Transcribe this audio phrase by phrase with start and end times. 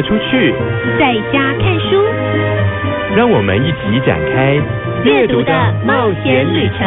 [0.00, 0.50] 得出去，
[0.98, 2.02] 在家看书，
[3.14, 4.54] 让我们一起展开
[5.04, 5.52] 阅读的
[5.84, 6.78] 冒险旅程。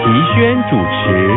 [0.00, 1.36] 齐轩主持。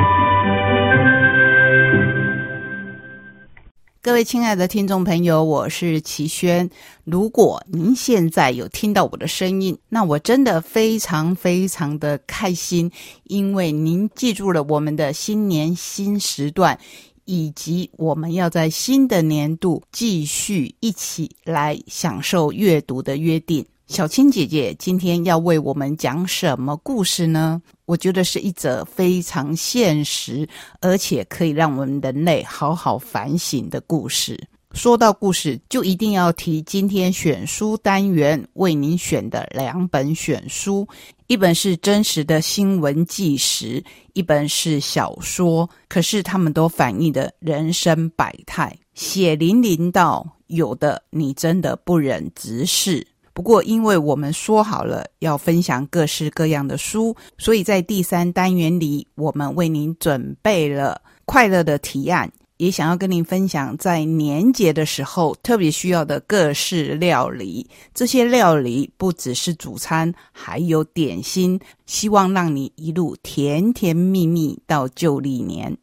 [4.02, 6.70] 各位亲爱的听众朋友，我是齐轩。
[7.04, 12.90] 如果您现在有听到我的声音，那我真的非常非常的开心，
[13.26, 16.80] 因为您记住了我们的新年新时段，
[17.26, 23.66] 以及我们要在新的年度继续一起来享受阅读的约定。
[23.88, 27.62] 小青姐姐今天要为我们讲什么故事呢？
[27.86, 30.48] 我觉得是一则非常现实，
[30.82, 34.40] 而且可以让我们人类好好反省的故事。
[34.76, 40.86] 说到故事，就一定要提今天选书单元为您选的两本选书，
[41.28, 45.68] 一本是真实的新闻纪实，一本是小说。
[45.88, 53.08] 可是他们都反映的人生百态，血淋淋到有的你真的不忍直视。
[53.34, 67.70] 不过，因为我们说好了要分享各式各样的书，所以在第三单元里，我们为您准备了快乐的提案，也想要跟您分享在年节的时候特别需要的各式料理。
[67.94, 75.78] 这些料理不只是主餐，还有点心，希望让你一路甜甜蜜蜜到旧历年。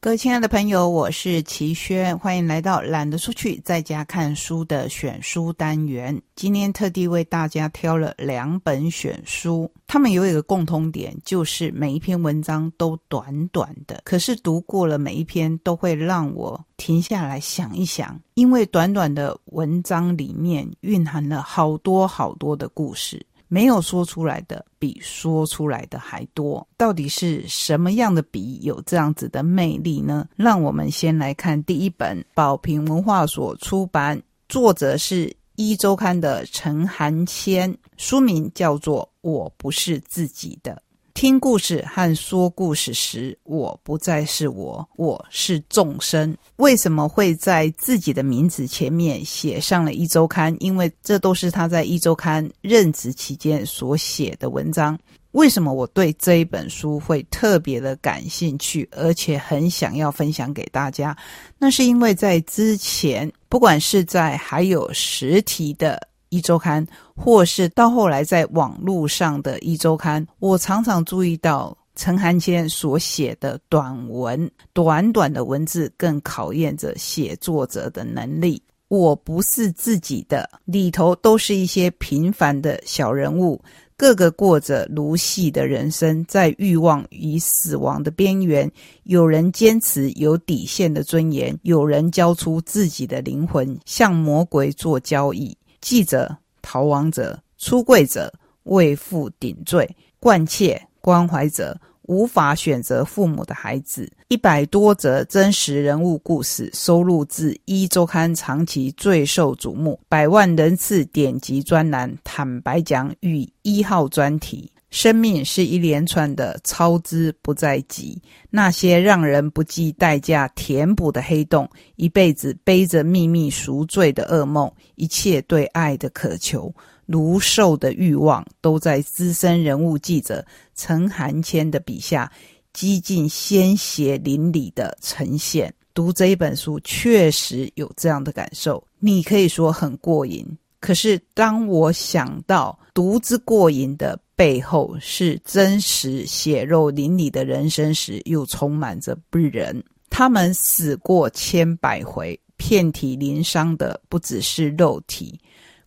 [0.00, 6.16] 各位亲爱的朋友，我是齐轩，欢迎来到懒得出去，在家看书的选书单元。
[6.36, 23.20] 今天特地为大家挑了两本选书，它们有一个共通点，就是每一篇文章都短短的，可是读过了每一篇，都会让我停下来想一想，因为短短的文章里面蕴含了好多好多的故事。
[23.48, 30.28] 没有说出来的比说出来的还多，到底是什么样的笔有这样子的魅力呢？
[30.36, 40.72] 让我们先来看第一本，宝瓶文化所出版，作者是一周刊的陈寒谦，书名叫做《我不是自己的》。
[41.18, 46.32] 听故事和说故事时，我不再是我，我是众生。
[46.58, 50.56] 为什么会在自己的名字前面写上了一周刊？
[50.60, 54.96] 因为这都是他在一周刊任职期间所写的文章。
[55.32, 61.16] 为什么我对这一本书会特别的感兴趣，而且很想要分享给大家？
[61.58, 66.00] 那是因为在之前，不管是在还有实体的。
[66.28, 78.62] 一周刊，或是到后来在网络上的一周刊，我常常注意到陈寒谦所写的短文，短短的文字更考验着写作者的能力。
[78.88, 83.60] 我不是自己的，里头都是一些平凡的小人物，
[83.98, 88.70] 个个过着如戏的人生，在欲望与死亡的边缘。
[89.02, 95.54] 有人坚持有底线的尊严，有人交出自己的灵魂，向魔鬼做交易。
[95.80, 98.32] 记者、逃亡者、出柜者、
[98.64, 99.88] 为父顶罪、
[100.20, 114.70] 惯窃、关怀者、无法选择父母的孩子，一百多则真实人物故事收录自《一周刊》长期最受瞩目、百万人次点击专栏《坦白讲》与一号专题。
[114.90, 130.44] 生命是一连串的操之不在己，那些让人不计代价填补的黑洞，一辈子背着秘密赎罪的噩梦，一切对爱的渴求、如兽的欲望，都在资深人物记者
[130.74, 132.32] 陈寒谦的笔下，
[132.72, 135.72] 几近鲜血淋漓的呈现。
[135.92, 140.46] 读这一本书，确实有这样的感受，你可以说很过瘾。
[140.80, 149.82] 可是当我想到独自过瘾的，背后是真实血肉淋漓的人生时，又充满着不忍。
[150.08, 155.38] 他们死过千百回，遍体鳞伤的不只是肉体。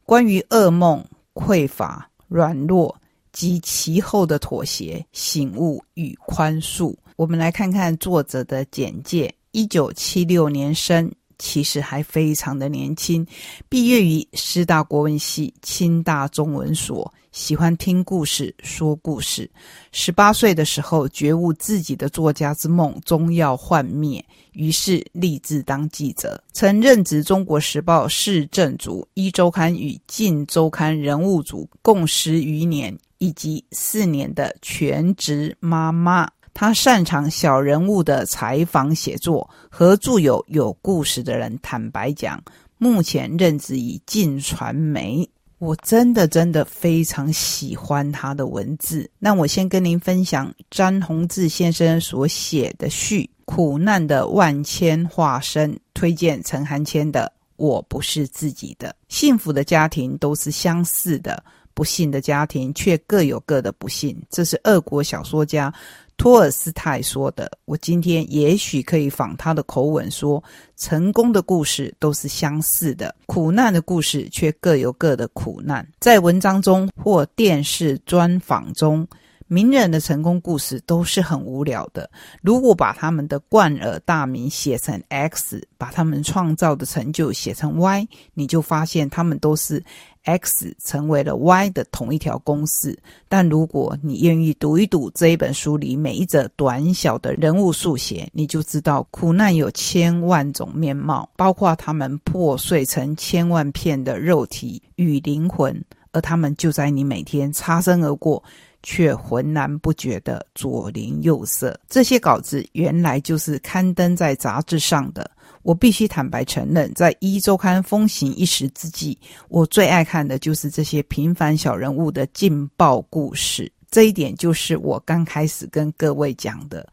[0.03, 1.03] 关于噩梦、
[1.33, 2.93] 匮乏、软弱
[3.31, 11.09] 及其后的妥协、醒悟与宽恕，我们来看看作者的简介：一九七六年生。
[11.41, 13.25] 其实还非常的年轻，
[13.67, 19.49] 毕业于师大国文系、清大中文所，喜欢听故事、说故事。
[19.91, 24.23] 十八岁的时候，觉悟自己的作家之梦终要幻灭，
[24.53, 26.39] 于是立志当记者。
[26.53, 36.29] 曾任职《中国时报》市政组、一周刊与晋周刊人物组共十余年，以及四年的全职妈妈。
[36.53, 42.41] 他擅长小人物的采访写作，和著有《有故事的人》坦白讲，
[42.77, 45.27] 目前任职于晋传媒。
[45.59, 49.07] 我真的真的非常喜欢他的文字。
[49.19, 58.89] 那我先跟您分享詹宏志先生所写的序：苦难的万千化身，推荐陈寒谦的《我不是自己的》。
[59.07, 64.15] 幸福的家庭都是相似的，不幸的家庭却各有各的不幸。
[64.29, 65.73] 这是俄国小说家。
[66.17, 70.43] 托尔斯泰说的：“我今天也许可以仿他的口吻说，
[70.77, 75.87] 成功的故事都是相似的，苦难的故事却各有各的苦难。
[75.99, 79.07] 在文章中或电视专访中。”
[79.51, 82.09] 名人的成功故事都是很无聊的。
[82.41, 89.83] 如果把他们的冠尔大名写成 X，把他们创造的成就写成 Y，你就发现他们都是
[90.23, 92.97] X 成为了 Y 的同一条公式。
[93.27, 105.83] 但如果你愿意读一读这一本书里每一则短小的人物速写，你就知道苦难有千万种面貌，包括他们破碎成千万片的肉体与灵魂，
[106.13, 108.41] 而他们就在你每天擦身而过。
[108.83, 115.29] 却浑然不觉的左邻右舍，这些稿子原来就是刊登在杂志上的。
[115.63, 119.17] 我必须坦白承认，在一周刊风行一时之际，
[119.47, 123.71] 我最爱看的就是这些平凡小人物的劲爆故事。
[123.91, 126.87] 这一点就是我刚开始跟各位讲的。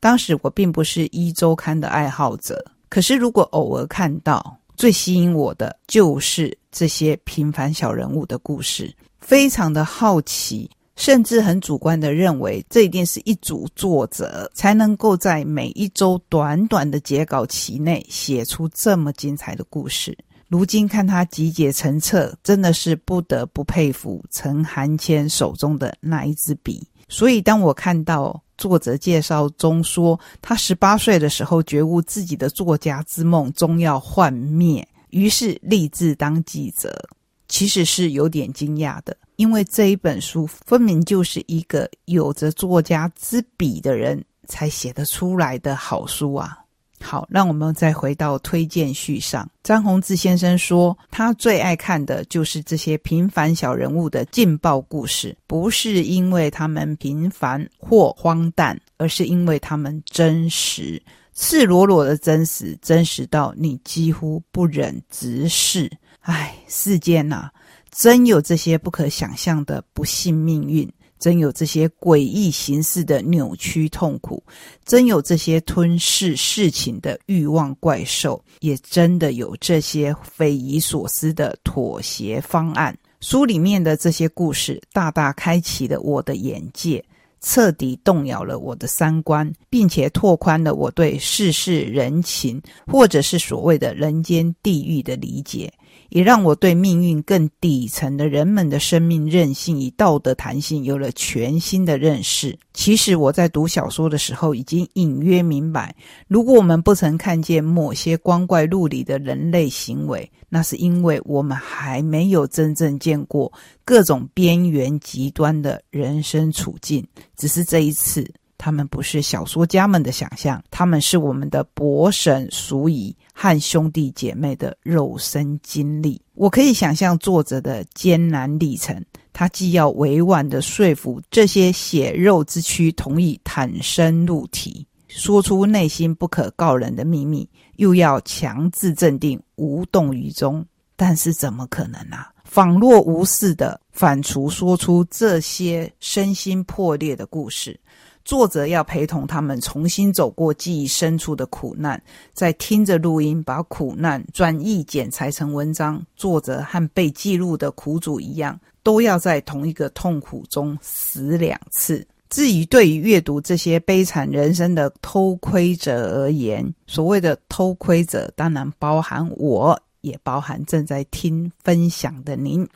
[0.00, 10.70] 当时我并不是一周刊的爱好者，可是如果偶尔看到，最吸引我的就是这些平凡小人物的故事，非常的好奇。
[10.96, 20.16] 甚至很主观的认为，这一定是一组作者才能够在每一周短短的截稿期内写出这么精彩的故事。
[20.48, 26.86] 如今看他集结成册，真的是不得不佩服陈寒谦手中的那一支笔。
[27.08, 37.08] 所以，当我看到作者介绍中说他十八岁的时候觉悟自己的作家之梦终要幻灭，于是立志当记者，
[37.48, 39.16] 其实是有点惊讶的。
[39.36, 46.58] 因为这一本书分明就是一个有着作家之笔的人才写得出来的好书啊！
[47.00, 49.46] 好，让我们再回到推荐序上。
[49.62, 61.02] 张宏志先生说，他最爱看的就是这些平凡小人物的劲爆故事，不是因为他们平凡或荒诞，而是因为他们真实，
[61.34, 65.90] 赤裸裸的真实，真实到你几乎不忍直视。
[66.20, 67.50] 唉，世间呐！
[67.96, 74.42] 真有这些不可想象的不幸命运，真有这些诡异形式的扭曲痛苦，
[74.84, 82.96] 真有这些吞噬事情的欲望怪兽，也真的有这些匪夷所思的妥协方案。
[83.20, 87.02] 书里面的这些故事，大大开启了我的眼界，
[87.40, 95.72] 彻底动摇了我的三观，并且拓宽了我对世事人情，或者是所谓的人间地狱的理解。
[96.14, 102.56] 也让我对命运更底层的人们的生命韧性与道德弹性有了全新的认识。
[102.72, 105.92] 其实我在读小说的时候，已经隐约明白，
[106.28, 113.52] 如果我们不曾看见某些光怪陆离的人类行为，那是因为我们还没有真正见过
[113.84, 117.04] 各种边缘极端的人生处境。
[117.36, 118.24] 只是这一次。
[118.64, 126.18] 他们不是小说家们的想象，他们是我们的伯神、叔姨和兄弟姐妹的肉身经历。
[126.32, 129.04] 我可以想象作者的艰难历程，
[129.34, 140.64] 他既要委婉的说服这些血肉之躯同意坦身入体，说出内心不可告人的秘密，又要强制镇定，无动于衷。
[140.96, 142.30] 但是怎么可能啊？
[142.44, 147.78] 仿若无事的反刍说出这些身心破裂的故事。
[148.24, 152.02] 作者要陪同他们重新走过记忆深处的苦难，
[152.32, 156.02] 在听着录音，把苦难转译剪裁成文章。
[156.16, 162.06] 作者和被记录的苦主一样，都要在同一个痛苦中死两次。
[162.30, 172.66] 至于对于阅读这些悲惨人生的偷窥者而言，所谓的偷窥者，当然包含我，也包含正在听分享的您。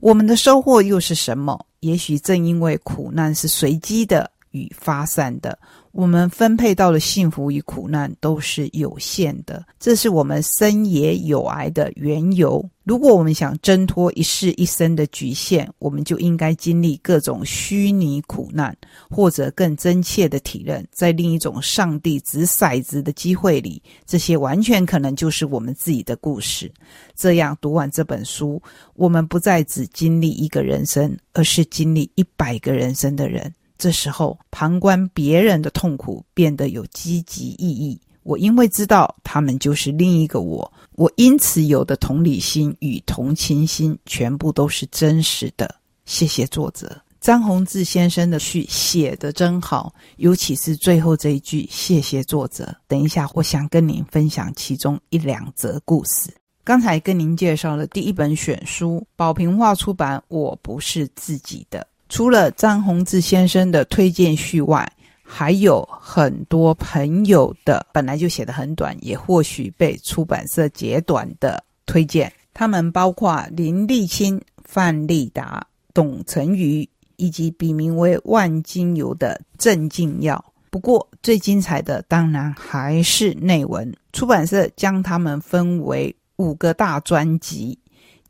[0.00, 1.58] 我们的收获又是什么？
[1.80, 4.30] 也许正因为苦难是随机的。
[4.52, 5.58] 与发散的，
[5.90, 12.64] 我们分配到的幸福与苦难都是有限的，这是我们生也有癌的缘由。
[12.84, 18.76] 如果我们想挣脱一世一生的局限，我们就应该经历各种虚拟苦难，
[19.08, 26.72] 或者更真切的体认，在另一种上帝掷骰子的机会里，这些完全可能就是我们自己的故事。
[27.14, 28.60] 这样读完这本书，
[28.94, 33.52] 我们不再只经历一个人生，而是经历一百个人生的人。
[33.82, 38.00] 这时候，旁观别人的痛苦变得有积极意义。
[38.22, 45.68] 我因为知道他们就是另一个我，我因此有的同理心与同情心，全部都是真实的。
[46.06, 52.72] 谢谢作者张宏志先生的序写的真好，尤其是最后这一句，谢谢作者。
[52.86, 56.32] 等一下，我想跟您分享其中一两则故事。
[56.62, 61.80] 刚才跟您介绍了第一本选书，宝瓶画出版《我不是自己的》。
[62.12, 64.86] 除了张宏志先生的推荐序外，
[65.22, 72.30] 还有很多朋友的本来就写的很短，也或许被出版社截短的推荐。
[72.52, 80.44] 他们包括林立清、范立达、董成瑜，以及笔名为万金油的郑敬耀。
[80.68, 83.90] 不过最精彩的当然还是内文。
[84.12, 87.78] 出版社将他们分为五个大专辑，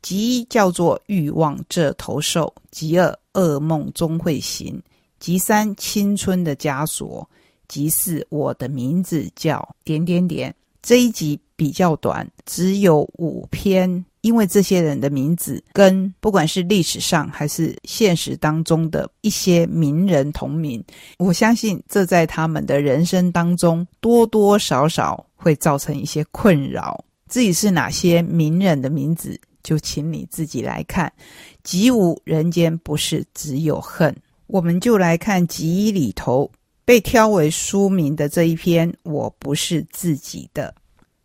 [0.01, 3.13] 集一叫做《欲望这头兽》，集二。
[3.33, 4.81] 噩梦终会醒，
[5.19, 7.27] 集三青春的枷锁，
[7.67, 10.53] 集四我的名字叫点点点。
[10.81, 20.83] 这一集比较短，只有五篇，因为这些人的名字跟不管是历史上还是现实当中的一些名人同名，
[21.17, 27.01] 我相信这在他们的人生当中多多少少会造成一些困扰。
[27.29, 29.39] 自己是哪些名人的名字？
[29.63, 31.11] 就请你自己来看，
[31.63, 34.15] 集五人间不是只有恨，
[34.47, 36.51] 我们就来看集里头
[36.85, 38.93] 被挑为书名的这一篇。
[39.03, 40.75] 我不是自己的，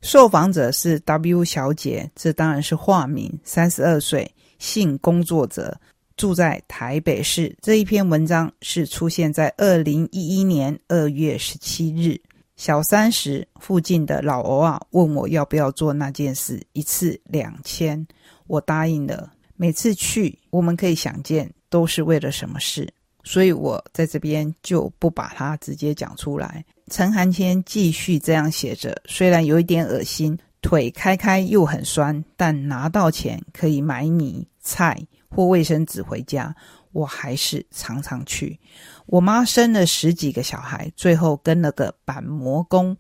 [0.01, 5.77] 受访者是 W 小姐，这当然是化名，三十二岁，性工作者，
[6.17, 7.55] 住在台北市。
[7.61, 12.21] 这一篇文章是出现在二零一一年二月十七日。
[12.57, 18.05] 小三十附近的老欧啊，问我要不要做那件事，一次两千。
[18.49, 26.65] 我答应了，每次去，我们可以想见都是为了什么事，所以我在这边就不把它直接讲出来。
[26.91, 36.55] 陈寒谦继续这样写着：虽然有一点恶心，腿开开又很酸，但拿到钱可以买米菜或卫生纸回家，
[36.93, 38.59] 我还是常常去。
[39.05, 42.97] 我妈生了十几个小孩，最后跟了个板模工。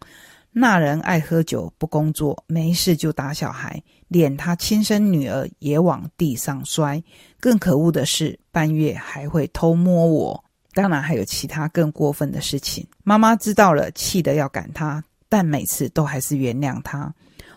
[0.50, 7.02] 那人爱喝酒，不工作，没事就打小孩，连他亲生女儿也往地上摔。
[7.38, 10.44] 更可恶的是，半夜还会偷摸我。
[10.74, 12.86] 当然还有其他更过分的事情。
[13.04, 17.12] 妈妈知道了，气得要赶他，但每次都还是原谅他。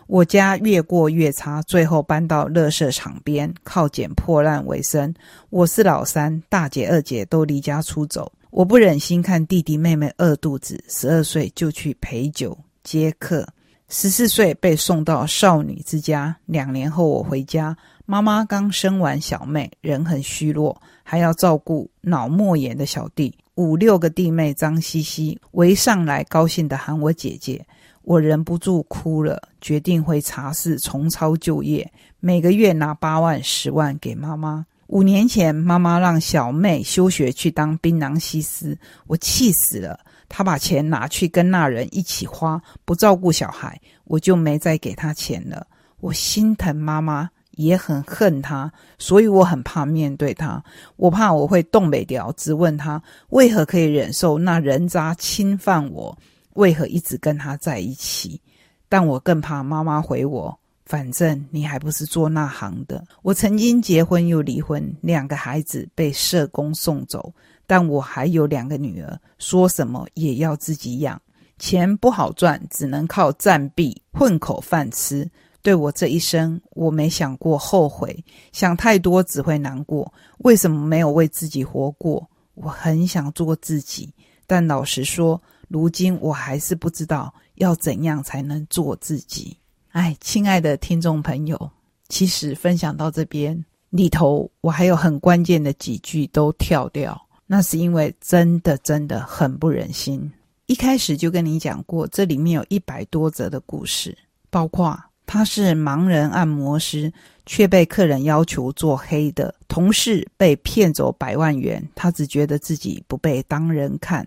[0.08, 5.14] 我家越过越差，最后搬到乐色场边，靠捡破烂为生。
[5.50, 12.58] 我是老三，大姐、二姐都离家出走，我不忍心看弟弟妹妹饿肚子，十二岁就去陪酒。
[12.82, 13.46] 接客，
[13.94, 16.34] 十四岁被送到少女之家。
[16.46, 23.36] 两年后我回家，妈妈刚生完小妹，人很虚弱，还要照顾脑膜炎的小弟。
[23.56, 27.62] 五六个弟妹脏兮兮围上来，高兴的喊我姐姐。
[28.00, 34.64] 我忍不住哭了，决定回茶室重操旧业，每个月拿八万、十万给妈妈。
[34.86, 40.00] 五年前，妈妈让小妹休学去当槟榔西施，我气死了。
[40.34, 45.66] 他把钱拿去跟那人一起花，不照顾小孩，我就没再给他钱了。
[46.00, 50.64] 我心疼妈妈，也很恨他，所以我很怕面对他。
[50.96, 56.16] 我怕我会动北调，质问他为何可以忍受那人渣侵犯我，
[56.54, 58.40] 为何一直跟他在一起。
[58.88, 63.04] 但我更怕妈妈回我：反正你还不是做那行的。
[63.20, 67.34] 我曾经结婚又离婚，两个孩子被社工送走。
[67.72, 71.18] 但我还有两个女儿，说什么也要自己养，
[71.58, 75.26] 钱不好赚，只能靠暂避混口饭吃。
[75.62, 80.12] 对我这一生，我没想过后悔，想太多只会难过。
[80.40, 82.28] 为什么没有为自己活过？
[82.52, 84.12] 我很想做自己，
[84.46, 89.56] 但老实说，如今我还是不知道要怎样才能做自己。
[89.92, 91.70] 哎，亲爱的听众朋友，
[92.10, 97.18] 其实分享到这边里头，我还有很关键的几句都跳掉。
[97.52, 100.32] 那是因为真的真的很不忍心。
[100.64, 104.16] 一开始就跟你讲过，这里面有一百多则的故事，
[104.48, 107.12] 包括他是盲人按摩师，
[107.44, 114.24] 却被客人要求做黑的；同事被骗走百万元，他只觉得自己不被当人看；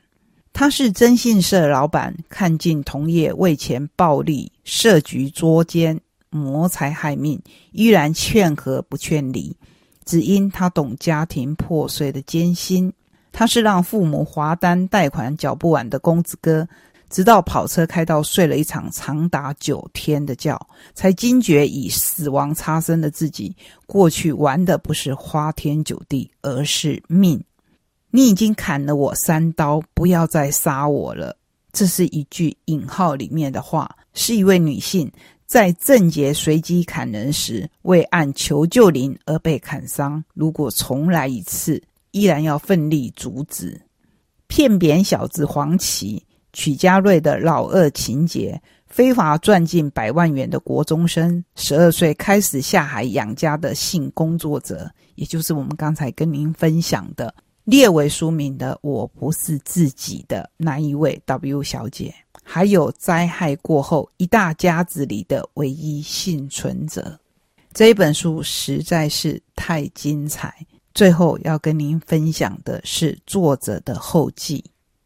[0.53, 7.41] 他是征信社老板，看尽同业为钱暴利、设局捉奸、谋财害命，
[7.71, 9.57] 依然劝和不劝离，
[10.05, 12.93] 只因他懂家庭破碎的艰辛。
[13.37, 16.65] 他是让父母划单贷款缴不完的公子哥，
[17.09, 20.57] 直到跑车开到睡了一场长达九天的觉，
[20.93, 23.53] 才惊觉以死亡擦身的自己，
[23.85, 27.43] 过去玩的不是花天酒地，而是命。
[28.09, 31.35] 你已经砍了我三刀，不要再杀我了。
[31.73, 35.11] 这是一句引号里面的话，是一位女性
[35.45, 40.23] 在郑捷随机砍人时，为按求救铃而被砍伤。
[40.33, 41.83] 如果重来一次，
[42.15, 43.77] 依然要奋力阻止。
[44.47, 67.19] 骗扁小子黄琦、曲家瑞的老二情节，非法赚进百万元的国中生，十二岁开始下海养家的性工作者，也就是我们刚才跟您分享的列为书名的“我不是自己的”那一位 W 小姐，还有灾害过后一大家子里的唯一幸存者。
[67.73, 70.65] 这一本书实在是太精彩。
[70.95, 74.63] 最后要跟您分享的是作者的后记。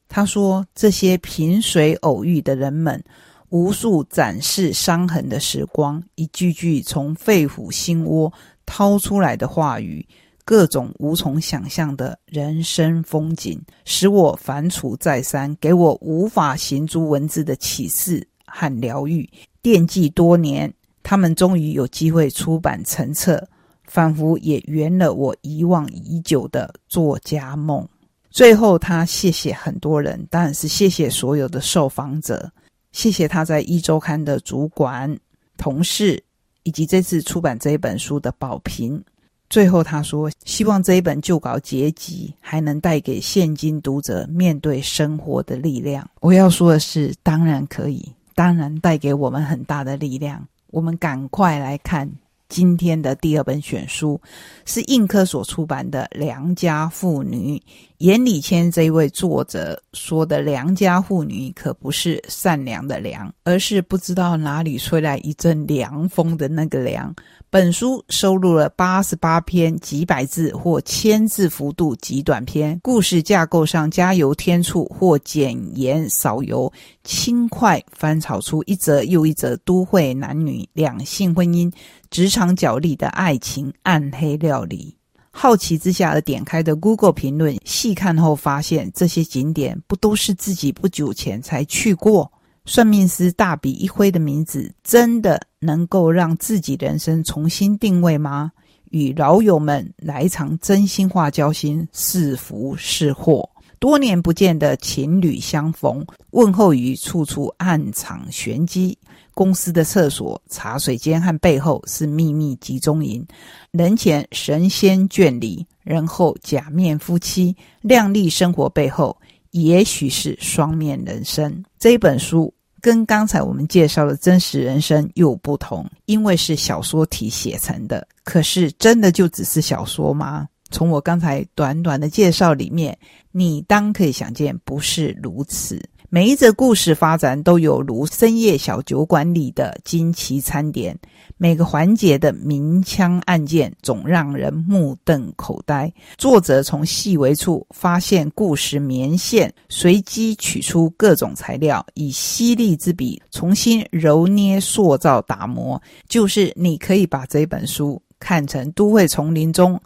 [0.07, 3.03] 他说：“这些萍水偶遇的人们，
[3.49, 8.31] 无数展示伤痕的时光，一句句从肺腑心窝
[8.67, 10.07] 掏出来的话语，
[10.45, 19.27] 各种无从想象的人生风景，使我反刍再三，给我无法行诸文字的启示和疗愈。
[19.63, 23.43] 惦记多年，他们终于有机会出版成册。”
[23.91, 27.85] 仿佛也圆了我遗忘已久的作家梦。
[28.29, 32.49] 最后，他谢谢很多人，当然是谢谢所有的受访者，
[32.91, 35.17] 谢谢他在一周刊的主管、
[35.57, 36.23] 同事，
[36.61, 39.03] 以及这次出版这一本书的宝平。
[39.49, 50.47] 最后，他说：“希望这一本旧稿结集还能带给现今读者面对生活的力量。”我要说的是，当然可以，当然带给我们很大的力量。
[50.67, 52.07] 我们赶快来看。
[52.49, 54.19] 今天的第二本选书
[54.65, 57.57] 是印科所出版的《良家妇女》。
[57.99, 67.13] 严礼谦这位作者说的“良家妇女”可不是善良的良，而是不知道哪里吹来一阵凉风的那个凉。
[67.49, 76.71] 本书收录了八十八篇几百字或千字幅度极短篇，故事架构上加油添醋或减盐少油，
[77.03, 81.69] 轻快翻炒出一则又一则都会男女两性婚姻、
[82.09, 84.98] 职场角力的爱情暗黑料理。
[85.31, 92.31] 好奇之下而点开的 Google 评论，细看后发现这些景点不都是自己不久前才去过？
[92.65, 98.51] 算命师大笔一挥的名字，真的能够让自己人生重新定位吗？
[98.91, 103.47] 与老友们来一场真心话交心，是福是祸？
[103.79, 108.97] 多年不见的情侣相逢，问候语处处暗藏玄机。
[109.33, 113.25] 公司的厕所、茶水间和背后是秘密集中营。
[113.71, 117.55] 人前神仙眷侣，人后假面夫妻。
[117.81, 119.15] 靓丽生活背后，
[119.51, 121.63] 也许是双面人生。
[121.79, 122.53] 这本书。
[122.81, 128.07] 跟刚才我们介绍的真实人生又不同，因为是小说体写成的。
[128.23, 130.47] 可是，真的就只是小说吗？
[130.71, 132.97] 从我刚才短短的介绍里面，
[133.31, 135.81] 你当可以想见，不是如此。
[136.11, 140.97] 每一则故事发展都有如深夜小酒馆里的惊奇餐点，
[141.37, 145.93] 每个环节的明枪暗箭总让人目瞪口呆。
[146.17, 155.79] 作者从细微处发现故事棉线，随机取出各种材料，以犀利之笔重新揉捏、塑造、打磨。
[156.07, 159.79] 就是你可以把这本书看成都会丛林中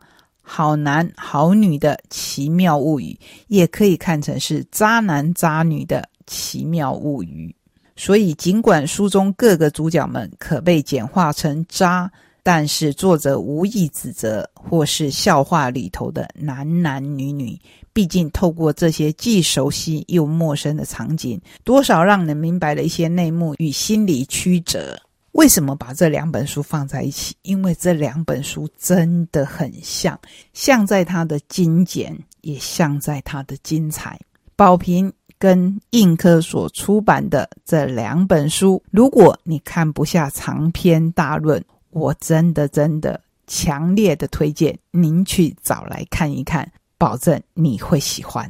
[0.43, 6.07] 好男好女的奇妙物语，也可以看成是渣男渣女的。
[6.25, 7.53] 奇妙物语，
[7.97, 12.09] 所以尽管书中各个主角们可被简化成渣，
[12.41, 17.59] 但是作者无意指责或是笑话里头的男男女女。
[17.91, 24.97] 毕竟透过这些既熟悉又陌生的场景，多少让人明白了一些内幕与心理曲折。
[25.33, 27.35] 为什么把这两本书放在一起？
[27.43, 30.19] 因为这两本书真的很像，
[30.53, 34.19] 像在它的精简，也像在它的精彩。
[34.55, 35.13] 宝瓶。
[35.39, 48.49] 跟印科所出版的这两本书，如果你看不下长篇大论，我真的真的强烈的推荐您去找来看一看，保证你会喜欢。